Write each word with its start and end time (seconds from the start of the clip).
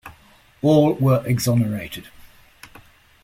All 0.63 0.95
were 0.95 1.21
exonerated. 1.27 2.07